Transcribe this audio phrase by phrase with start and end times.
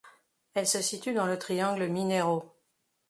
[0.55, 2.53] Elle se situe dans le triangle Mineiro.